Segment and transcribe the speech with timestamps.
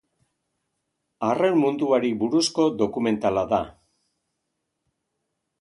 [1.27, 3.63] Arraun munduari buruzko dokumentala da.